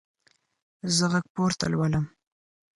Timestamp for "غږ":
1.11-1.25